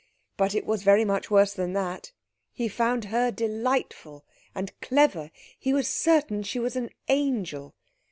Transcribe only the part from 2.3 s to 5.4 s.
He found her delightful, and clever;